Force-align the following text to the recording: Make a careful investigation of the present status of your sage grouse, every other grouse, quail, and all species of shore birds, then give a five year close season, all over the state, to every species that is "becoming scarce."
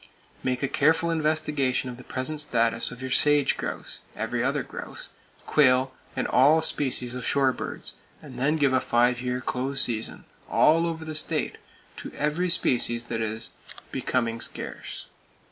Make 0.41 0.63
a 0.63 0.67
careful 0.67 1.11
investigation 1.11 1.87
of 1.87 1.97
the 1.97 2.03
present 2.03 2.41
status 2.41 2.89
of 2.89 3.03
your 3.03 3.11
sage 3.11 3.55
grouse, 3.55 3.99
every 4.15 4.43
other 4.43 4.63
grouse, 4.63 5.09
quail, 5.45 5.93
and 6.15 6.27
all 6.27 6.59
species 6.63 7.13
of 7.13 7.23
shore 7.23 7.53
birds, 7.53 7.93
then 8.19 8.55
give 8.55 8.73
a 8.73 8.81
five 8.81 9.21
year 9.21 9.41
close 9.41 9.81
season, 9.83 10.25
all 10.49 10.87
over 10.87 11.05
the 11.05 11.13
state, 11.13 11.59
to 11.97 12.11
every 12.13 12.49
species 12.49 13.03
that 13.13 13.21
is 13.21 13.51
"becoming 13.91 14.41
scarce." 14.41 15.05